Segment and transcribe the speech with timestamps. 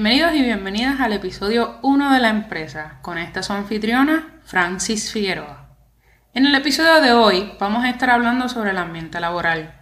[0.00, 5.76] Bienvenidos y bienvenidas al episodio 1 de la empresa con esta su anfitriona, Francis Figueroa.
[6.32, 9.74] En el episodio de hoy vamos a estar hablando sobre el ambiente laboral,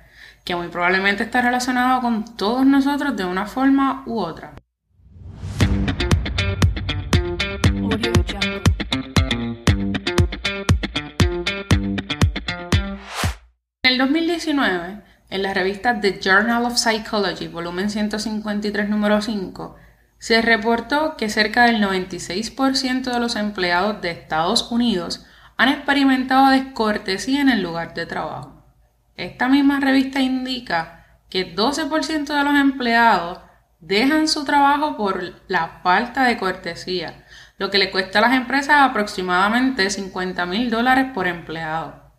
[0.43, 4.55] que muy probablemente está relacionado con todos nosotros de una forma u otra.
[13.83, 19.77] En el 2019, en la revista The Journal of Psychology, volumen 153, número 5,
[20.19, 27.41] se reportó que cerca del 96% de los empleados de Estados Unidos han experimentado descortesía
[27.41, 28.65] en el lugar de trabajo.
[29.17, 33.41] Esta misma revista indica que 12% de los empleados
[33.81, 37.25] dejan su trabajo por la falta de cortesía,
[37.59, 42.13] lo que le cuesta a las empresas aproximadamente 50 mil dólares por empleado.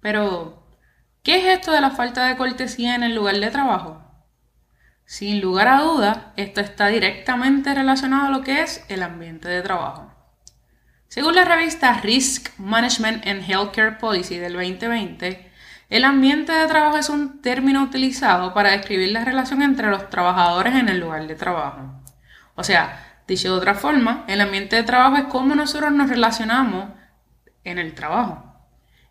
[0.00, 0.62] Pero,
[1.22, 4.05] ¿qué es esto de la falta de cortesía en el lugar de trabajo?
[5.06, 9.62] Sin lugar a dudas, esto está directamente relacionado a lo que es el ambiente de
[9.62, 10.12] trabajo.
[11.06, 15.48] Según la revista Risk Management and Healthcare Policy del 2020,
[15.90, 20.74] el ambiente de trabajo es un término utilizado para describir la relación entre los trabajadores
[20.74, 22.02] en el lugar de trabajo.
[22.56, 26.90] O sea, dicho de otra forma, el ambiente de trabajo es cómo nosotros nos relacionamos
[27.62, 28.42] en el trabajo.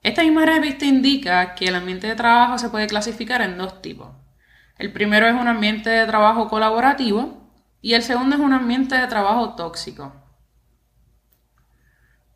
[0.04, 4.10] Esta misma revista indica que el ambiente de trabajo se puede clasificar en dos tipos.
[4.78, 7.50] El primero es un ambiente de trabajo colaborativo
[7.82, 10.14] y el segundo es un ambiente de trabajo tóxico.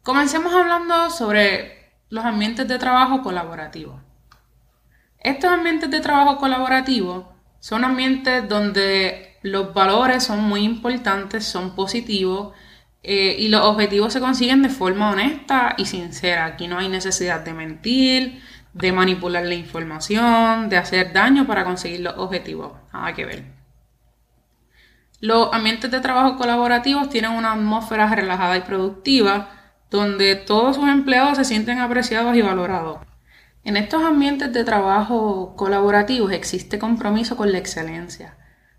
[0.04, 4.00] Comencemos hablando sobre los ambientes de trabajo colaborativo.
[5.20, 12.54] Estos ambientes de trabajo colaborativo son ambientes donde los valores son muy importantes, son positivos
[13.04, 16.46] eh, y los objetivos se consiguen de forma honesta y sincera.
[16.46, 18.42] Aquí no hay necesidad de mentir,
[18.74, 22.74] de manipular la información, de hacer daño para conseguir los objetivos.
[22.94, 23.60] Nada que ver.
[25.22, 29.50] Los ambientes de trabajo colaborativos tienen una atmósfera relajada y productiva
[29.90, 33.00] donde todos sus empleados se sienten apreciados y valorados.
[33.64, 38.36] En estos ambientes de trabajo colaborativos existe compromiso con la excelencia,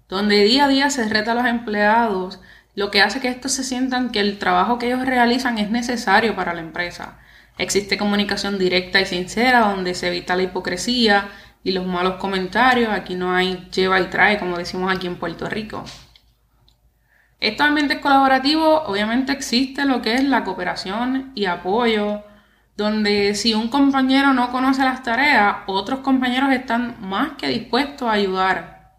[0.08, 2.40] donde día a día se reta a los empleados,
[2.74, 6.34] lo que hace que estos se sientan que el trabajo que ellos realizan es necesario
[6.34, 7.18] para la empresa.
[7.60, 11.28] Existe comunicación directa y sincera, donde se evita la hipocresía
[11.62, 12.88] y los malos comentarios.
[12.90, 15.84] Aquí no hay lleva y trae, como decimos aquí en Puerto Rico.
[17.38, 22.22] Estos ambientes colaborativos, obviamente existe lo que es la cooperación y apoyo,
[22.78, 28.12] donde si un compañero no conoce las tareas, otros compañeros están más que dispuestos a
[28.12, 28.94] ayudar.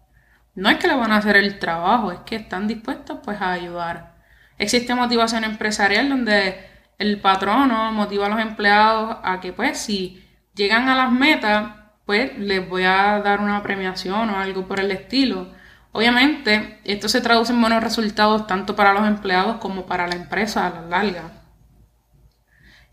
[0.54, 3.50] No es que le van a hacer el trabajo, es que están dispuestos pues a
[3.50, 4.14] ayudar.
[4.56, 6.71] Existe motivación empresarial donde
[7.02, 10.24] el patrono motiva a los empleados a que pues si
[10.54, 11.72] llegan a las metas,
[12.06, 15.52] pues les voy a dar una premiación o algo por el estilo.
[15.90, 20.66] Obviamente, esto se traduce en buenos resultados tanto para los empleados como para la empresa
[20.66, 21.32] a la larga.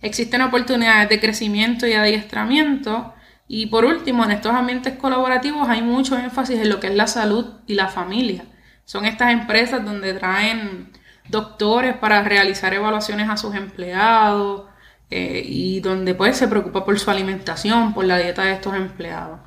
[0.01, 3.13] Existen oportunidades de crecimiento y adiestramiento.
[3.47, 7.07] Y por último, en estos ambientes colaborativos hay mucho énfasis en lo que es la
[7.07, 8.45] salud y la familia.
[8.85, 10.91] Son estas empresas donde traen
[11.29, 14.63] doctores para realizar evaluaciones a sus empleados
[15.09, 19.39] eh, y donde pues se preocupa por su alimentación, por la dieta de estos empleados.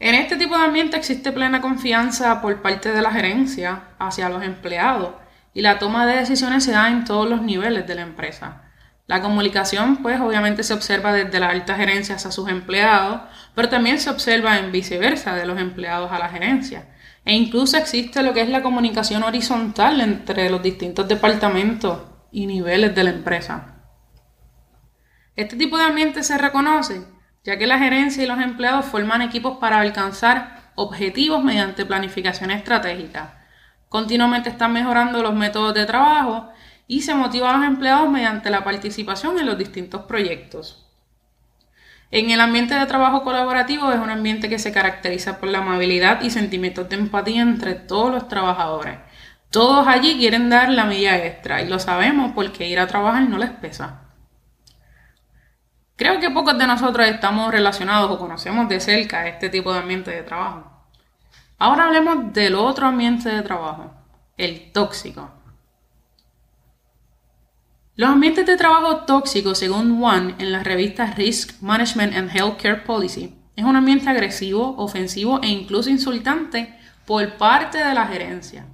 [0.00, 4.42] En este tipo de ambiente existe plena confianza por parte de la gerencia hacia los
[4.42, 5.14] empleados
[5.54, 8.62] y la toma de decisiones se da en todos los niveles de la empresa.
[9.06, 13.20] La comunicación, pues obviamente se observa desde la alta gerencia hacia sus empleados,
[13.54, 16.86] pero también se observa en viceversa de los empleados a la gerencia.
[17.24, 22.94] E incluso existe lo que es la comunicación horizontal entre los distintos departamentos y niveles
[22.94, 23.84] de la empresa.
[25.36, 27.02] Este tipo de ambiente se reconoce
[27.44, 33.46] ya que la gerencia y los empleados forman equipos para alcanzar objetivos mediante planificación estratégica.
[33.88, 36.48] Continuamente están mejorando los métodos de trabajo
[36.86, 40.91] y se motiva a los empleados mediante la participación en los distintos proyectos.
[42.12, 46.20] En el ambiente de trabajo colaborativo es un ambiente que se caracteriza por la amabilidad
[46.20, 48.98] y sentimientos de empatía entre todos los trabajadores.
[49.50, 53.38] Todos allí quieren dar la milla extra y lo sabemos porque ir a trabajar no
[53.38, 54.02] les pesa.
[55.96, 60.10] Creo que pocos de nosotros estamos relacionados o conocemos de cerca este tipo de ambiente
[60.10, 60.70] de trabajo.
[61.58, 63.90] Ahora hablemos del otro ambiente de trabajo,
[64.36, 65.30] el tóxico.
[67.94, 73.34] Los ambientes de trabajo tóxicos, según One en la revista Risk Management and Healthcare Policy,
[73.54, 76.74] es un ambiente agresivo, ofensivo e incluso insultante
[77.04, 78.64] por parte de la gerencia.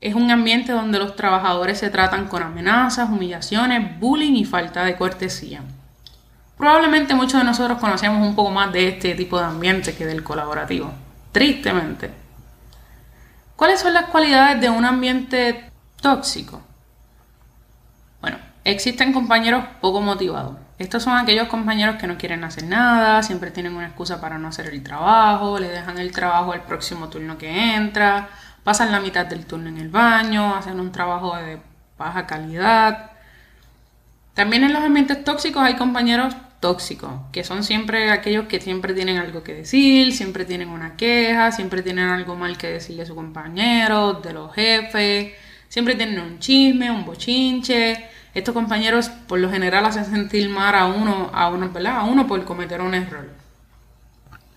[0.00, 4.96] Es un ambiente donde los trabajadores se tratan con amenazas, humillaciones, bullying y falta de
[4.96, 5.60] cortesía.
[6.56, 10.24] Probablemente muchos de nosotros conocemos un poco más de este tipo de ambiente que del
[10.24, 10.90] colaborativo.
[11.32, 12.10] Tristemente.
[13.56, 15.70] ¿Cuáles son las cualidades de un ambiente
[16.00, 16.62] tóxico?
[18.64, 20.56] Existen compañeros poco motivados.
[20.78, 24.48] Estos son aquellos compañeros que no quieren hacer nada, siempre tienen una excusa para no
[24.48, 28.30] hacer el trabajo, le dejan el trabajo al próximo turno que entra,
[28.64, 31.58] pasan la mitad del turno en el baño, hacen un trabajo de
[31.98, 33.10] baja calidad.
[34.34, 39.18] También en los ambientes tóxicos hay compañeros tóxicos, que son siempre aquellos que siempre tienen
[39.18, 43.14] algo que decir, siempre tienen una queja, siempre tienen algo mal que decirle a su
[43.14, 45.32] compañero, de los jefes,
[45.68, 48.08] siempre tienen un chisme, un bochinche.
[48.32, 51.96] Estos compañeros por lo general hacen sentir mal a uno, a uno, ¿verdad?
[51.96, 53.28] A uno por cometer un error.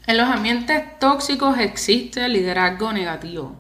[0.06, 3.56] En los ambientes tóxicos existe liderazgo negativo.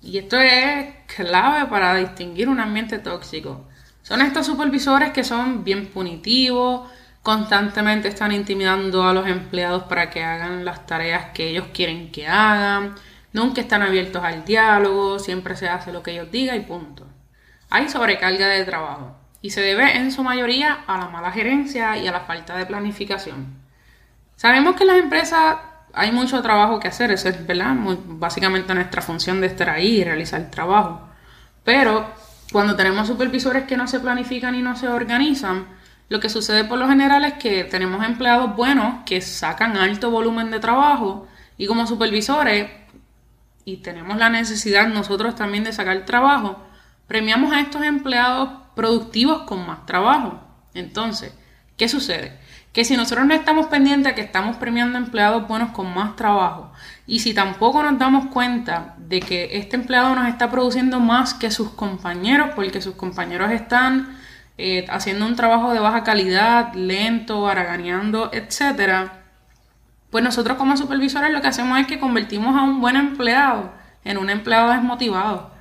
[0.00, 3.66] Y esto es clave para distinguir un ambiente tóxico.
[4.02, 6.88] Son estos supervisores que son bien punitivos,
[7.22, 12.26] constantemente están intimidando a los empleados para que hagan las tareas que ellos quieren que
[12.26, 12.94] hagan,
[13.32, 17.06] nunca están abiertos al diálogo, siempre se hace lo que ellos digan y punto.
[17.70, 22.08] Hay sobrecarga de trabajo y se debe en su mayoría a la mala gerencia y
[22.08, 23.44] a la falta de planificación.
[24.36, 25.56] Sabemos que en las empresas
[25.92, 27.76] hay mucho trabajo que hacer, eso es ¿verdad?
[28.06, 31.10] básicamente nuestra función de estar ahí y realizar el trabajo.
[31.62, 32.10] Pero
[32.52, 35.66] cuando tenemos supervisores que no se planifican y no se organizan,
[36.08, 40.50] lo que sucede por lo general es que tenemos empleados buenos que sacan alto volumen
[40.50, 42.70] de trabajo y como supervisores,
[43.66, 46.64] y tenemos la necesidad nosotros también de sacar trabajo,
[47.06, 50.40] premiamos a estos empleados productivos con más trabajo.
[50.74, 51.32] Entonces,
[51.76, 52.38] ¿qué sucede?
[52.72, 56.72] Que si nosotros no estamos pendientes de que estamos premiando empleados buenos con más trabajo
[57.06, 61.50] y si tampoco nos damos cuenta de que este empleado nos está produciendo más que
[61.50, 64.18] sus compañeros porque sus compañeros están
[64.58, 69.10] eh, haciendo un trabajo de baja calidad, lento, haraganeando, etc.,
[70.10, 73.72] pues nosotros como supervisores lo que hacemos es que convertimos a un buen empleado
[74.04, 75.53] en un empleado desmotivado.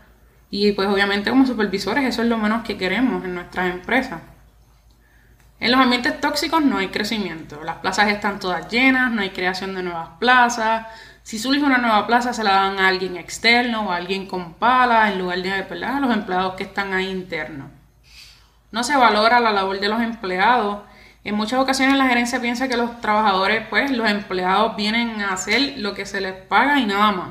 [0.56, 4.22] Y pues obviamente como supervisores eso es lo menos que queremos en nuestras empresas.
[5.60, 7.64] En los ambientes tóxicos no hay crecimiento.
[7.64, 10.86] Las plazas están todas llenas, no hay creación de nuevas plazas.
[11.24, 14.54] Si surge una nueva plaza se la dan a alguien externo o a alguien con
[14.54, 17.70] pala en lugar de a los empleados que están ahí internos
[18.74, 20.80] no se valora la labor de los empleados.
[21.24, 25.76] En muchas ocasiones la gerencia piensa que los trabajadores, pues los empleados vienen a hacer
[25.78, 27.30] lo que se les paga y nada más.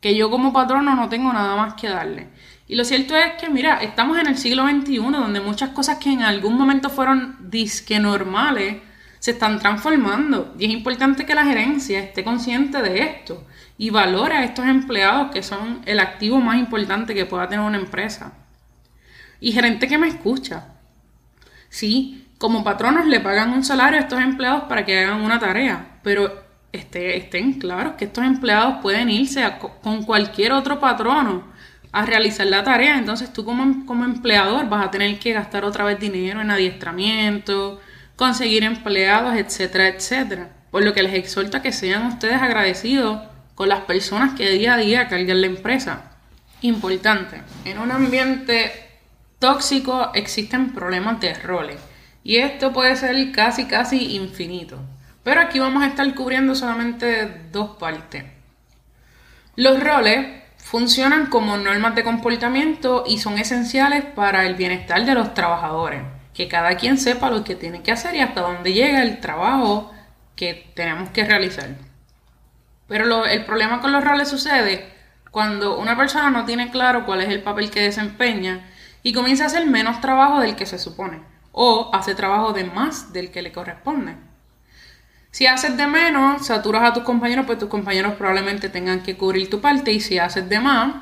[0.00, 2.28] Que yo como patrono no tengo nada más que darle.
[2.72, 6.10] Y lo cierto es que, mira, estamos en el siglo XXI donde muchas cosas que
[6.10, 8.78] en algún momento fueron disque normales
[9.18, 10.54] se están transformando.
[10.58, 13.46] Y es importante que la gerencia esté consciente de esto
[13.76, 17.76] y valore a estos empleados que son el activo más importante que pueda tener una
[17.76, 18.32] empresa.
[19.38, 20.68] Y gerente que me escucha,
[21.68, 25.98] Sí, como patronos le pagan un salario a estos empleados para que hagan una tarea,
[26.02, 26.42] pero
[26.72, 29.44] este, estén claros que estos empleados pueden irse
[29.82, 31.51] con cualquier otro patrono
[31.92, 35.84] a realizar la tarea, entonces tú como, como empleador vas a tener que gastar otra
[35.84, 37.80] vez dinero en adiestramiento,
[38.16, 40.48] conseguir empleados, etcétera, etcétera.
[40.70, 43.20] Por lo que les exhorto a que sean ustedes agradecidos
[43.54, 46.12] con las personas que día a día cargan la empresa.
[46.62, 48.72] Importante, en un ambiente
[49.38, 51.76] tóxico existen problemas de roles.
[52.24, 54.78] Y esto puede ser casi, casi infinito.
[55.24, 58.24] Pero aquí vamos a estar cubriendo solamente dos partes.
[59.56, 60.41] Los roles
[60.72, 66.00] funcionan como normas de comportamiento y son esenciales para el bienestar de los trabajadores.
[66.32, 69.92] Que cada quien sepa lo que tiene que hacer y hasta dónde llega el trabajo
[70.34, 71.68] que tenemos que realizar.
[72.88, 74.90] Pero el problema con los roles sucede
[75.30, 78.66] cuando una persona no tiene claro cuál es el papel que desempeña
[79.02, 81.20] y comienza a hacer menos trabajo del que se supone
[81.52, 84.16] o hace trabajo de más del que le corresponde.
[85.32, 89.48] Si haces de menos, saturas a tus compañeros, pues tus compañeros probablemente tengan que cubrir
[89.48, 90.94] tu parte y si haces de más,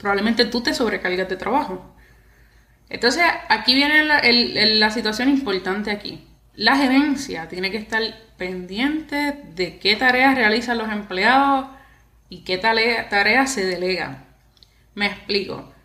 [0.00, 1.94] probablemente tú te sobrecargas de trabajo.
[2.88, 6.26] Entonces, aquí viene la, situación importante aquí.
[6.54, 8.02] La gerencia tiene que estar
[8.38, 11.66] pendiente de qué tareas realizan los empleados
[12.30, 14.24] y qué tareas se delegan.
[14.94, 15.75] Me explico.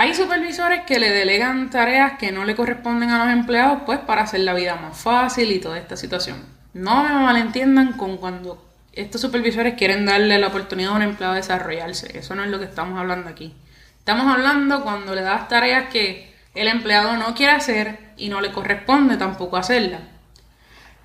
[0.00, 4.22] Hay supervisores que le delegan tareas que no le corresponden a los empleados, pues para
[4.22, 6.46] hacer la vida más fácil y toda esta situación.
[6.72, 11.40] No me malentiendan con cuando estos supervisores quieren darle la oportunidad a un empleado de
[11.40, 12.16] desarrollarse.
[12.16, 13.56] Eso no es lo que estamos hablando aquí.
[13.98, 18.52] Estamos hablando cuando le das tareas que el empleado no quiere hacer y no le
[18.52, 20.02] corresponde tampoco hacerlas.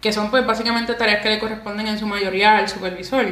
[0.02, 3.26] Que son pues básicamente tareas que le corresponden en su mayoría al supervisor.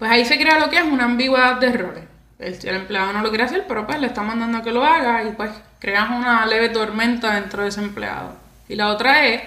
[0.00, 2.11] Pues ahí se crea lo que es una ambigüedad de roles
[2.42, 5.24] el, empleado no lo quiere hacer, pero pues le está mandando a que lo haga
[5.24, 8.36] y pues creas una leve tormenta dentro de ese empleado.
[8.68, 9.42] Y la otra es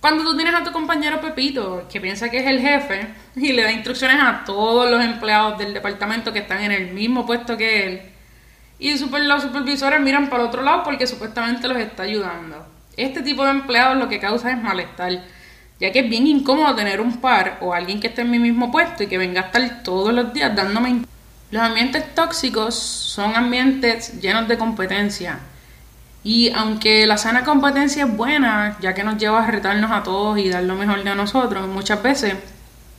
[0.00, 3.62] Cuando tú tienes a tu compañero Pepito, que piensa que es el jefe, y le
[3.62, 7.86] da instrucciones a todos los empleados del departamento que están en el mismo puesto que
[7.86, 8.12] él,
[8.82, 12.66] y los supervisores miran para el otro lado porque supuestamente los está ayudando.
[12.96, 15.22] Este tipo de empleados lo que causa es malestar,
[15.78, 18.72] ya que es bien incómodo tener un par o alguien que esté en mi mismo
[18.72, 21.02] puesto y que venga a estar todos los días dándome...
[21.52, 25.38] Los ambientes tóxicos son ambientes llenos de competencia,
[26.24, 30.38] y aunque la sana competencia es buena, ya que nos lleva a retarnos a todos
[30.38, 32.36] y dar lo mejor de nosotros, muchas veces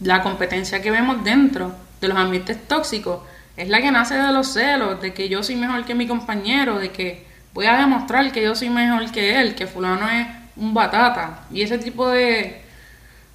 [0.02, 3.22] la competencia que vemos dentro de los ambientes tóxicos
[3.58, 6.78] es la que nace de los celos, de que yo soy mejor que mi compañero,
[6.78, 10.76] de que voy a demostrar que yo soy mejor que él, que fulano es un
[10.76, 11.46] batata.
[11.52, 12.63] Y ese tipo de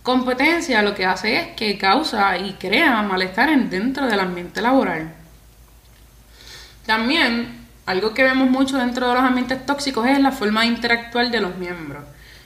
[0.08, 5.12] competencia lo que hace es que causa y crea malestar dentro del ambiente laboral.
[6.86, 11.30] También algo que vemos mucho dentro de los ambientes tóxicos es la forma de interactuar
[11.30, 12.04] de los miembros.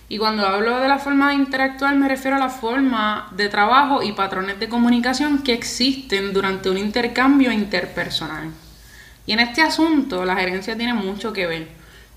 [0.08, 4.02] Y cuando hablo de la forma de interactuar me refiero a la forma de trabajo
[4.02, 8.50] y patrones de comunicación que existen durante un intercambio interpersonal.
[9.24, 11.68] Y en este asunto la gerencia tiene mucho que ver,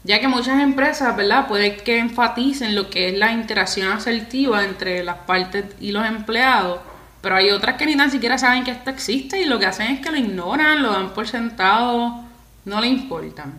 [0.05, 5.03] ya que muchas empresas, ¿verdad?, puede que enfaticen lo que es la interacción asertiva entre
[5.03, 6.79] las partes y los empleados,
[7.21, 9.87] pero hay otras que ni tan siquiera saben que esto existe y lo que hacen
[9.87, 12.23] es que lo ignoran, lo dan por sentado
[12.65, 13.53] no le importan.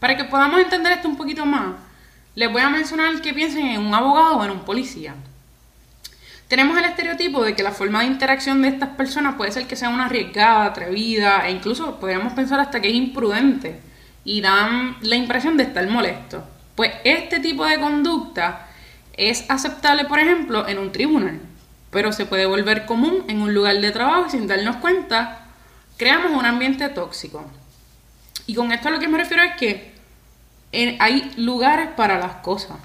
[0.00, 1.74] Para que podamos entender esto un poquito más,
[2.34, 5.14] les voy a mencionar que piensen en un abogado o en un policía.
[6.48, 9.76] Tenemos el estereotipo de que la forma de interacción de estas personas puede ser que
[9.76, 13.91] sea una arriesgada, atrevida e incluso podríamos pensar hasta que es imprudente
[14.24, 16.44] y dan la impresión de estar molesto.
[16.74, 18.68] Pues este tipo de conducta
[19.14, 21.40] es aceptable, por ejemplo, en un tribunal,
[21.90, 25.46] pero se puede volver común en un lugar de trabajo y sin darnos cuenta,
[25.96, 27.44] creamos un ambiente tóxico.
[28.46, 29.92] Y con esto a lo que me refiero es que
[30.98, 32.78] hay lugares para las cosas.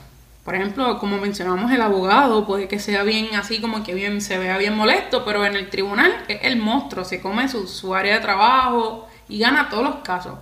[0.44, 4.38] Por ejemplo, como mencionamos, el abogado puede que sea bien así como que bien se
[4.38, 8.16] vea bien molesto, pero en el tribunal es el monstruo, se come su, su área
[8.16, 10.36] de trabajo y gana todos los casos.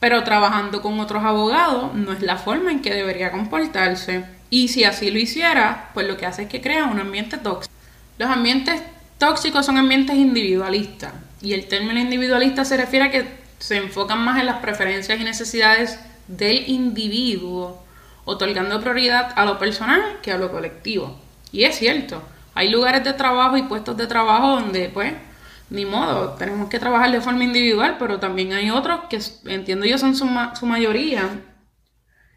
[0.00, 4.24] Pero trabajando con otros abogados no es la forma en que debería comportarse.
[4.48, 7.72] Y si así lo hiciera, pues lo que hace es que crea un ambiente tóxico.
[8.18, 8.82] Los ambientes
[9.18, 11.12] tóxicos son ambientes individualistas.
[11.42, 15.24] Y el término individualista se refiere a que se enfocan más en las preferencias y
[15.24, 17.82] necesidades del individuo,
[18.24, 21.18] otorgando prioridad a lo personal que a lo colectivo.
[21.52, 22.22] Y es cierto,
[22.54, 25.12] hay lugares de trabajo y puestos de trabajo donde, pues,
[25.70, 29.98] ni modo, tenemos que trabajar de forma individual, pero también hay otros que entiendo yo
[29.98, 31.28] son su, su mayoría,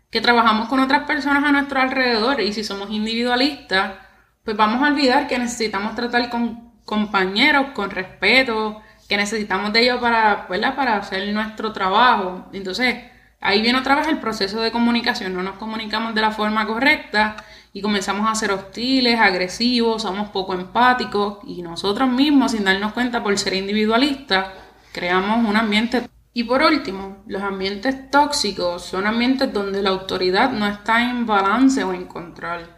[0.09, 3.95] que trabajamos con otras personas a nuestro alrededor y si somos individualistas,
[4.43, 9.99] pues vamos a olvidar que necesitamos tratar con compañeros con respeto, que necesitamos de ellos
[9.99, 12.47] para, para hacer nuestro trabajo.
[12.53, 12.95] Entonces,
[13.41, 15.33] ahí viene otra vez el proceso de comunicación.
[15.33, 17.35] No nos comunicamos de la forma correcta
[17.73, 23.23] y comenzamos a ser hostiles, agresivos, somos poco empáticos y nosotros mismos, sin darnos cuenta
[23.23, 24.49] por ser individualistas,
[24.91, 26.07] creamos un ambiente.
[26.33, 31.83] Y por último, los ambientes tóxicos son ambientes donde la autoridad no está en balance
[31.83, 32.69] o en control.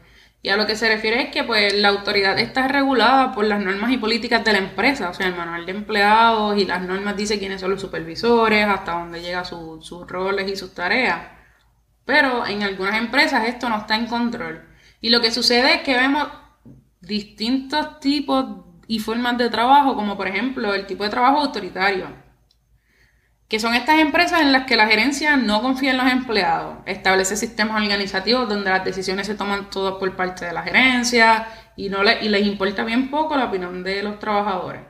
[0.42, 3.60] Y a lo que se refiere es que pues la autoridad está regulada por las
[3.60, 7.18] normas y políticas de la empresa, o sea, el manual de empleados y las normas
[7.18, 11.20] dice quiénes son los supervisores, hasta dónde llegan sus roles y sus tareas.
[12.06, 14.75] Pero en algunas empresas esto no está en control.
[15.02, 16.28] Y lo que sucede es que vemos
[17.02, 22.26] distintos tipos y formas de trabajo, como por ejemplo el tipo de trabajo autoritario
[23.48, 27.38] que son estas empresas en las que la gerencia no confía en los empleados, establece
[27.38, 32.00] sistemas organizativos donde las decisiones se toman todas por parte de la gerencia y, no
[32.04, 34.82] y les importa bien poco la opinión de los trabajadores.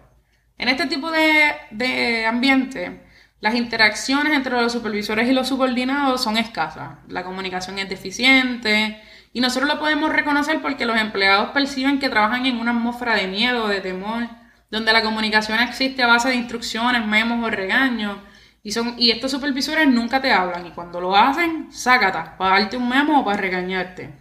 [0.57, 3.01] En este tipo de, de ambiente,
[3.41, 9.01] las interacciones entre los supervisores y los subordinados son escasas, la comunicación es deficiente
[9.35, 13.27] y nosotros lo podemos reconocer porque los empleados perciben que trabajan en una atmósfera de
[13.27, 14.29] miedo, de temor,
[14.71, 18.17] donde la comunicación existe a base de instrucciones, memos o regaños
[18.63, 22.77] y, son, y estos supervisores nunca te hablan y cuando lo hacen, sácata, para darte
[22.77, 24.13] un memo o para regañarte.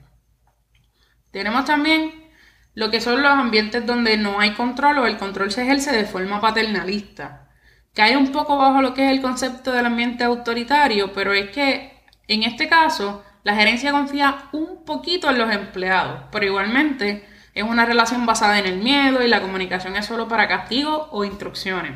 [1.31, 2.33] Tenemos también
[2.75, 6.07] lo que son los ambientes donde no hay control o el control se ejerce de
[6.07, 7.51] forma paternalista.
[7.97, 12.03] Hay un poco bajo lo que es el concepto del ambiente autoritario, pero es que
[12.27, 17.85] en este caso la gerencia confía un poquito en los empleados, pero igualmente es una
[17.85, 21.93] relación basada en el miedo y la comunicación es solo para castigo o instrucciones.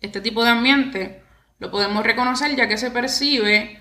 [0.00, 1.22] Este tipo de ambiente
[1.58, 3.80] lo podemos reconocer ya que se percibe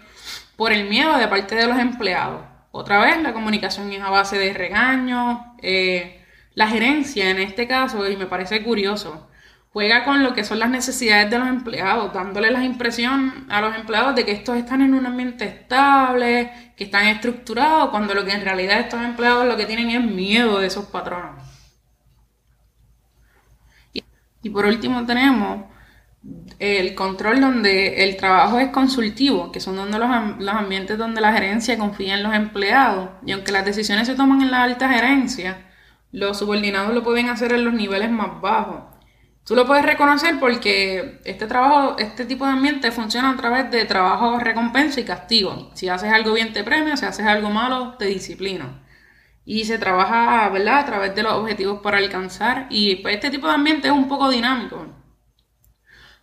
[0.58, 2.42] por el miedo de parte de los empleados.
[2.72, 5.40] Otra vez, la comunicación es a base de regaños.
[5.62, 6.24] Eh,
[6.56, 9.29] la gerencia, en este caso, y me parece curioso,
[9.80, 13.74] juega con lo que son las necesidades de los empleados, dándole la impresión a los
[13.78, 18.34] empleados de que estos están en un ambiente estable, que están estructurados cuando lo que
[18.34, 21.42] en realidad estos empleados lo que tienen es miedo de esos patronos.
[24.44, 25.64] Y por último tenemos
[26.60, 30.10] el control donde el trabajo es consultivo, que son donde los,
[30.40, 33.12] los, ambientes donde la gerencia confía en los empleados.
[33.26, 35.70] Y aunque las decisiones se toman en la alta gerencia,
[36.12, 38.89] los subordinados lo pueden hacer en los niveles más bajos.
[39.46, 43.86] Tú lo puedes reconocer porque este trabajo, este tipo de ambiente funciona a través de
[43.86, 45.72] trabajo, recompensa y castigo.
[45.74, 48.84] Si haces algo bien te premio, si haces algo malo te disciplina.
[49.46, 52.68] Y se trabaja, ¿verdad?, a través de los objetivos para alcanzar.
[52.70, 54.86] Y pues este tipo de ambiente es un poco dinámico.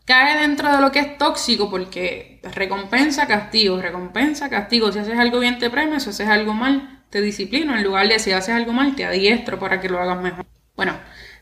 [0.07, 4.93] Cae dentro de lo que es tóxico porque recompensa, castigo, recompensa, castigo.
[4.93, 7.77] Si haces algo bien te premio, si haces algo mal te disciplino.
[7.77, 10.47] En lugar de si haces algo mal te adiestro para que lo hagas mejor.
[10.77, 10.97] Bueno,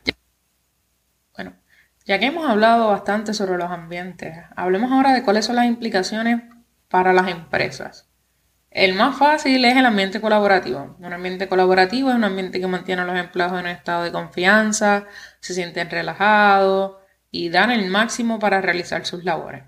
[0.04, 0.13] ya
[2.04, 6.42] que hemos hablado bastante sobre los ambientes, hablemos ahora de cuáles son las implicaciones
[6.88, 8.08] para las empresas.
[8.70, 10.96] El más fácil es el ambiente colaborativo.
[10.98, 14.12] Un ambiente colaborativo es un ambiente que mantiene a los empleados en un estado de
[14.12, 15.06] confianza,
[15.40, 16.96] se sienten relajados
[17.30, 19.62] y dan el máximo para realizar sus labores.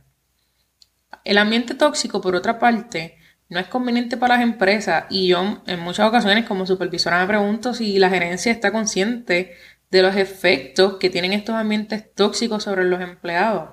[1.24, 3.16] El ambiente tóxico, por otra parte,
[3.48, 7.74] no es conveniente para las empresas y yo en muchas ocasiones como supervisora me pregunto
[7.74, 9.54] si la gerencia está consciente
[9.90, 13.70] de los efectos que tienen estos ambientes tóxicos sobre los empleados.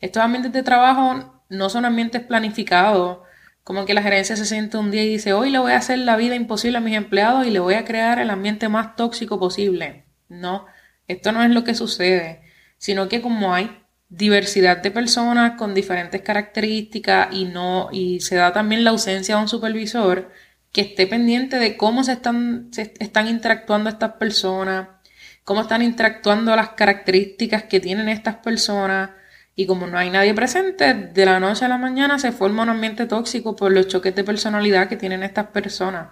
[0.00, 3.18] Estos ambientes de trabajo no son ambientes planificados,
[3.64, 5.98] como que la gerencia se siente un día y dice, hoy le voy a hacer
[5.98, 9.38] la vida imposible a mis empleados y le voy a crear el ambiente más tóxico
[9.38, 10.06] posible.
[10.28, 10.66] No,
[11.08, 12.42] esto no es lo que sucede,
[12.78, 18.52] sino que como hay diversidad de personas con diferentes características y no y se da
[18.52, 20.30] también la ausencia de un supervisor
[20.72, 24.88] que esté pendiente de cómo se están, se están interactuando estas personas,
[25.50, 29.10] cómo están interactuando las características que tienen estas personas.
[29.56, 32.68] Y como no hay nadie presente, de la noche a la mañana se forma un
[32.68, 36.10] ambiente tóxico por los choques de personalidad que tienen estas personas.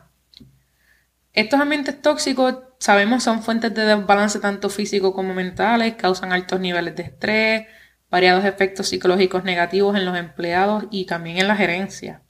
[1.33, 6.97] Estos ambientes tóxicos, sabemos, son fuentes de desbalance tanto físico como mentales, causan altos niveles
[6.97, 7.67] de estrés,
[8.11, 12.23] variados efectos psicológicos negativos en los empleados y también en la gerencia.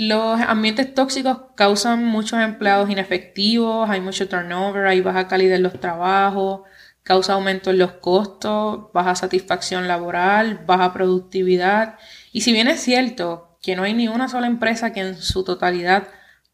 [0.00, 5.80] Los ambientes tóxicos causan muchos empleados inefectivos, hay mucho turnover, hay baja calidad en los
[5.80, 6.60] trabajos,
[7.02, 11.98] causa aumento en los costos, baja satisfacción laboral, baja productividad.
[12.30, 15.42] Y si bien es cierto que no hay ni una sola empresa que en su
[15.42, 16.06] totalidad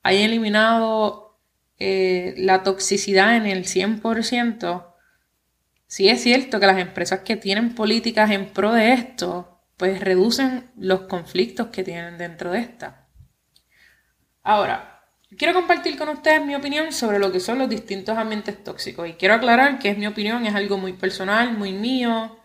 [0.03, 1.39] haya eliminado
[1.79, 4.87] eh, la toxicidad en el 100%,
[5.87, 10.71] sí es cierto que las empresas que tienen políticas en pro de esto, pues reducen
[10.79, 13.04] los conflictos que tienen dentro de esta.
[14.45, 15.03] Ahora,
[15.39, 19.09] quiero compartir con ustedes mi opinión sobre lo que son los distintos ambientes tóxicos.
[19.09, 22.37] Y quiero aclarar que es mi opinión, es algo muy personal, muy mío.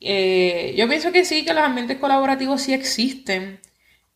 [0.00, 3.60] Eh, yo pienso que sí, que los ambientes colaborativos sí existen,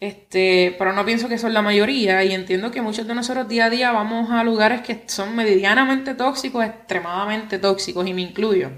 [0.01, 2.25] este, pero no pienso que son la mayoría.
[2.25, 6.15] Y entiendo que muchos de nosotros día a día vamos a lugares que son medianamente
[6.15, 8.71] tóxicos, extremadamente tóxicos, y me incluyo.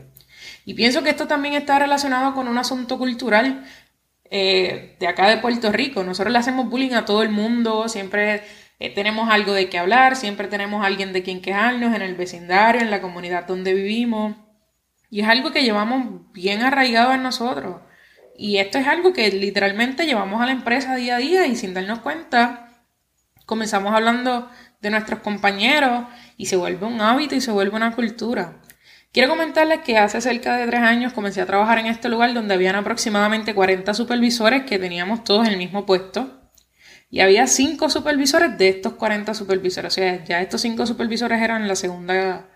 [0.65, 3.65] Y pienso que esto también está relacionado con un asunto cultural
[4.35, 6.03] eh, de acá de Puerto Rico.
[6.03, 8.43] Nosotros le hacemos bullying a todo el mundo, siempre
[8.79, 12.81] eh, tenemos algo de qué hablar, siempre tenemos alguien de quien quejarnos en el vecindario,
[12.81, 14.35] en la comunidad donde vivimos.
[15.11, 17.83] Y es algo que llevamos bien arraigado en nosotros.
[18.35, 21.75] Y esto es algo que literalmente llevamos a la empresa día a día y sin
[21.75, 22.71] darnos cuenta,
[23.45, 24.49] comenzamos hablando
[24.81, 26.07] de nuestros compañeros
[26.39, 28.62] y se vuelve un hábito y se vuelve una cultura.
[29.13, 32.55] Quiero comentarles que hace cerca de tres años comencé a trabajar en este lugar donde
[32.55, 36.41] habían aproximadamente 40 supervisores que teníamos todos el mismo puesto.
[37.11, 39.93] Y había cinco supervisores de estos 40 supervisores.
[39.93, 42.49] O sea, ya estos cinco supervisores eran la segunda,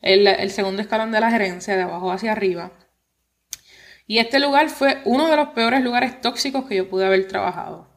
[0.00, 2.72] el, segundo escalón de la gerencia, de abajo hacia arriba.
[4.08, 7.88] Y este lugar fue uno de los peores lugares tóxicos que yo pude haber trabajado.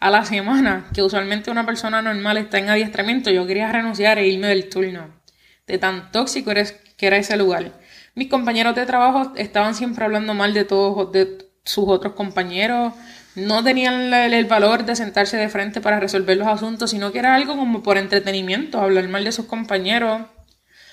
[0.00, 4.26] A la semana, que usualmente una persona normal está en adiestramiento, yo quería renunciar e
[4.26, 5.20] irme del turno.
[5.68, 7.72] De tan tóxico eres que era ese lugar.
[8.14, 12.92] Mis compañeros de trabajo estaban siempre hablando mal de todos de sus otros compañeros,
[13.34, 17.34] no tenían el, valor de sentarse de frente para resolver los asuntos, sino que era
[17.34, 20.26] algo como por entretenimiento, hablar mal de sus compañeros.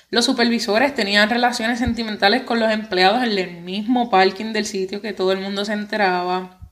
[0.09, 5.11] Los supervisores tenían relaciones sentimentales con los empleados en el mismo parking del sitio que
[5.11, 6.71] todo el mundo se enteraba.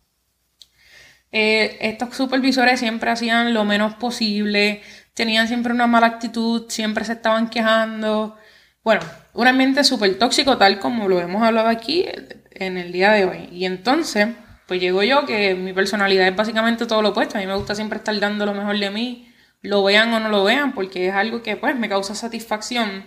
[1.33, 4.81] Eh, estos supervisores siempre hacían lo menos posible,
[5.13, 8.37] tenían siempre una mala actitud, siempre se estaban quejando.
[8.83, 9.01] Bueno,
[9.35, 12.05] un ambiente súper tóxico tal como lo hemos hablado aquí
[12.51, 13.49] en el día de hoy.
[13.51, 14.29] Y entonces,
[14.65, 17.37] pues llego yo que mi personalidad es básicamente todo lo opuesto.
[17.37, 20.29] A mí me gusta siempre estar dando lo mejor de mí, lo vean o no
[20.29, 23.03] lo vean, porque es algo que pues me causa satisfacción.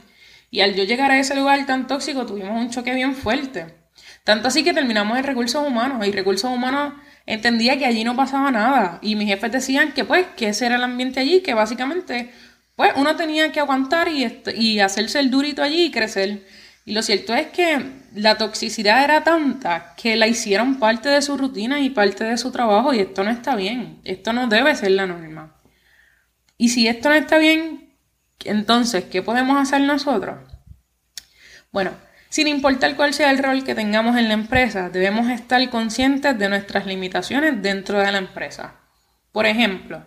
[0.51, 3.67] Y al yo llegar a ese lugar tan tóxico tuvimos un choque bien fuerte.
[4.25, 6.07] Tanto así que terminamos en recursos humanos.
[6.07, 6.93] Y recursos humanos
[7.27, 8.99] entendía que allí no pasaba nada.
[9.01, 12.31] Y mis jefes decían que pues, que ese era el ambiente allí, que básicamente,
[12.79, 16.47] pues, uno tenía que aguantar y, hacerse el durito allí y crecer.
[16.85, 21.37] Y lo cierto es que la toxicidad era tanta que la hicieron parte de su
[21.37, 24.01] rutina y parte de su trabajo y esto no está bien.
[24.05, 25.57] Esto no debe ser la norma.
[26.57, 27.97] Y si esto no está bien,
[28.45, 30.37] entonces, ¿qué podemos hacer nosotros?
[31.73, 31.91] Bueno,
[32.29, 36.49] sin importar cuál sea el rol que tengamos en la empresa, debemos estar conscientes de
[36.49, 38.77] nuestras limitaciones dentro de la empresa.
[39.33, 40.07] Por ejemplo,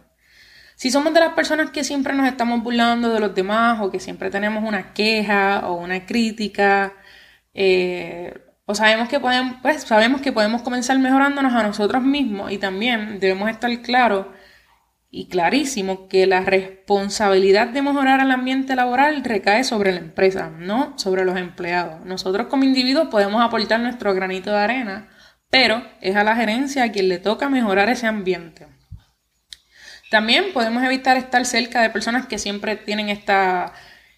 [0.82, 4.00] si somos de las personas que siempre nos estamos burlando de los demás o que
[4.00, 6.94] siempre tenemos una queja o una crítica,
[7.54, 8.34] eh,
[8.66, 13.20] o sabemos que, podemos, pues, sabemos que podemos comenzar mejorándonos a nosotros mismos y también
[13.20, 14.26] debemos estar claros
[15.12, 20.98] y clarísimo que la responsabilidad de mejorar el ambiente laboral recae sobre la empresa, no
[20.98, 22.04] sobre los empleados.
[22.08, 25.10] Nosotros como individuos podemos aportar nuestro granito de arena,
[25.52, 28.81] pero es a la gerencia a quien le toca mejorar ese ambiente.
[30.12, 33.72] También podemos evitar estar cerca de personas que siempre tienen esta,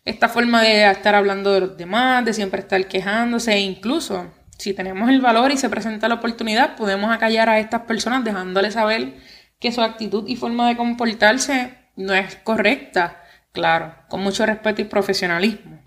[0.05, 4.73] esta forma de estar hablando de los demás, de siempre estar quejándose e incluso si
[4.73, 9.13] tenemos el valor y se presenta la oportunidad, podemos acallar a estas personas dejándoles saber
[9.59, 14.85] que su actitud y forma de comportarse no es correcta, claro, con mucho respeto y
[14.85, 15.79] profesionalismo.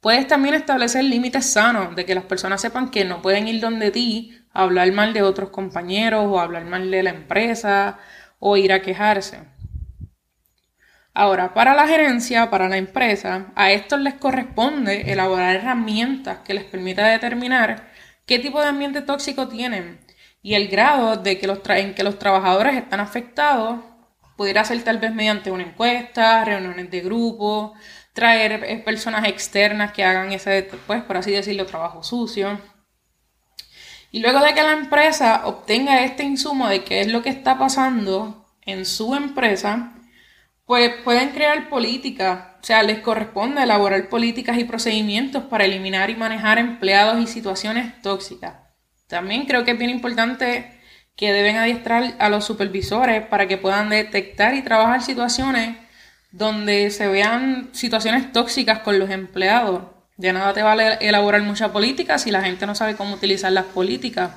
[0.00, 3.90] Puedes también establecer límites sanos de que las personas sepan que no pueden ir donde
[3.90, 7.98] ti a hablar mal de otros compañeros o hablar mal de la empresa
[8.46, 9.38] o ir a quejarse.
[11.14, 16.64] Ahora, para la gerencia, para la empresa, a estos les corresponde elaborar herramientas que les
[16.64, 17.90] permita determinar
[18.26, 19.98] qué tipo de ambiente tóxico tienen
[20.42, 23.80] y el grado de que los en que los trabajadores están afectados
[24.36, 27.72] pudiera ser tal vez mediante una encuesta, reuniones de grupo,
[28.12, 32.60] traer eh, personas externas que hagan ese, pues por así decirlo, trabajo sucio.
[34.14, 37.58] Y luego de que la empresa obtenga este insumo de qué es lo que está
[37.58, 39.92] pasando en su empresa,
[40.66, 46.14] pues pueden crear políticas, o sea, les corresponde elaborar políticas y procedimientos para eliminar y
[46.14, 48.54] manejar empleados y situaciones tóxicas.
[49.08, 50.80] También creo que es bien importante
[51.16, 55.76] que deben adiestrar a los supervisores para que puedan detectar y trabajar situaciones
[56.30, 59.93] donde se vean situaciones tóxicas con los empleados.
[60.16, 63.64] De nada te vale elaborar mucha política si la gente no sabe cómo utilizar las
[63.66, 64.30] políticas.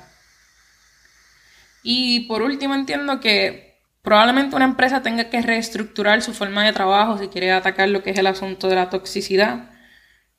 [1.83, 7.17] Y por último entiendo que probablemente una empresa tenga que reestructurar su forma de trabajo
[7.17, 9.69] si quiere atacar lo que es el asunto de la toxicidad.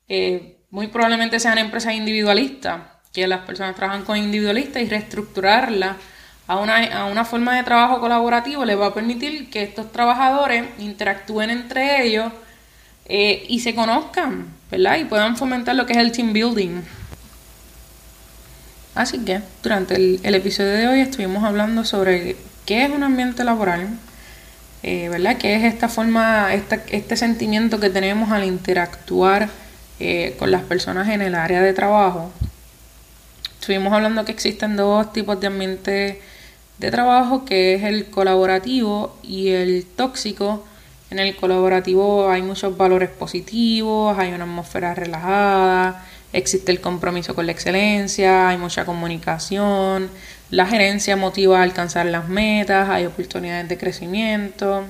[0.08, 5.96] Eh, muy probablemente sean empresas individualistas que las personas trabajan con individualistas y reestructurarla
[6.46, 10.64] a una, a una forma de trabajo colaborativo les va a permitir que estos trabajadores
[10.78, 12.32] interactúen entre ellos
[13.04, 14.98] eh, y se conozcan, ¿verdad?
[14.98, 16.82] Y puedan fomentar lo que es el team building.
[18.94, 23.88] Así que durante el, episodio de hoy estuvimos hablando sobre qué es un ambiente laboral,
[24.82, 25.36] eh, ¿verdad?
[25.36, 29.50] ¿Qué es esta forma, este sentimiento que tenemos al interactuar
[30.00, 32.32] eh, con las personas en el área de trabajo?
[33.60, 36.20] Estuvimos hablando que existen dos tipos de ambiente
[36.78, 40.64] de trabajo, que es el colaborativo y el tóxico.
[41.10, 47.46] En el colaborativo hay muchos valores positivos, hay una atmósfera relajada, existe el compromiso con
[47.46, 50.10] la excelencia, hay mucha comunicación,
[50.50, 54.84] la gerencia motiva a alcanzar las metas, hay oportunidades de crecimiento.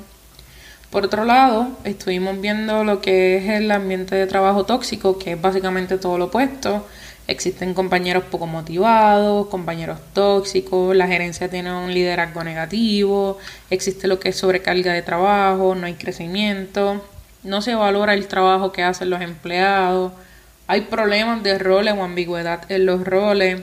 [0.90, 5.40] Por otro lado, estuvimos viendo lo que es el ambiente de trabajo tóxico, que es
[5.40, 6.86] básicamente todo lo opuesto.
[7.28, 13.36] Existen compañeros poco motivados, compañeros tóxicos, la gerencia tiene un liderazgo negativo,
[13.68, 17.04] existe lo que es sobrecarga de trabajo, no hay crecimiento,
[17.42, 20.12] no se valora el trabajo que hacen los empleados,
[20.68, 23.60] hay problemas de roles o ambigüedad en los roles.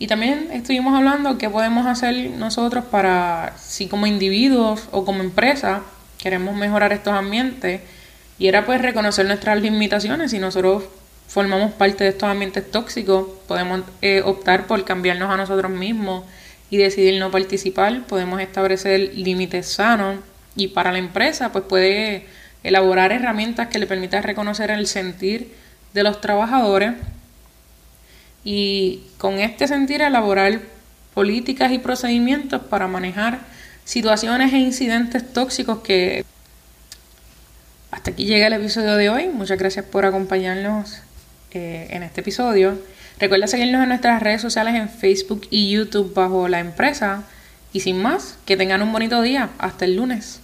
[0.00, 5.82] Y también estuvimos hablando qué podemos hacer nosotros para, si como individuos o como empresa
[6.18, 7.80] queremos mejorar estos ambientes,
[8.40, 10.32] y era pues reconocer nuestras limitaciones.
[10.32, 10.82] Y nosotros
[11.28, 16.24] formamos parte de estos ambientes tóxicos, podemos eh, optar por cambiarnos a nosotros mismos
[16.70, 20.18] y decidir no participar, podemos establecer límites sanos
[20.56, 22.26] y para la empresa pues puede
[22.62, 25.52] elaborar herramientas que le permitan reconocer el sentir
[25.94, 26.92] de los trabajadores
[28.44, 30.60] y con este sentir elaborar
[31.14, 33.40] políticas y procedimientos para manejar
[33.84, 36.24] situaciones e incidentes tóxicos que
[37.90, 39.28] hasta aquí llega el episodio de hoy.
[39.28, 41.02] Muchas gracias por acompañarnos
[41.54, 42.78] eh, en este episodio.
[43.18, 47.24] Recuerda seguirnos en nuestras redes sociales en Facebook y YouTube bajo la empresa.
[47.72, 49.50] Y sin más, que tengan un bonito día.
[49.58, 50.41] Hasta el lunes.